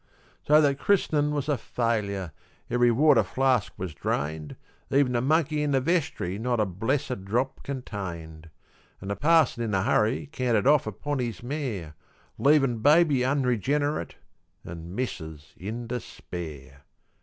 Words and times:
So 0.47 0.59
that 0.61 0.79
christ'nin' 0.79 1.29
was 1.29 1.47
a 1.47 1.59
failure; 1.59 2.31
every 2.71 2.89
water 2.89 3.21
flask 3.21 3.71
was 3.77 3.93
drained; 3.93 4.55
Ev'n 4.89 5.11
the 5.11 5.21
monkey 5.21 5.61
in 5.61 5.69
the 5.73 5.79
vestry 5.79 6.39
not 6.39 6.59
a 6.59 6.65
blessed 6.65 7.23
drop 7.23 7.61
contained; 7.61 8.49
An' 8.99 9.09
the 9.09 9.15
parson 9.15 9.61
in 9.61 9.75
a 9.75 9.83
hurry 9.83 10.25
cantered 10.31 10.65
off 10.65 10.87
upon 10.87 11.19
his 11.19 11.43
mare, 11.43 11.93
Leavin' 12.39 12.79
baby 12.79 13.23
unregenerate, 13.23 14.15
an' 14.65 14.95
missus 14.95 15.53
in 15.55 15.85
despair. 15.85 16.81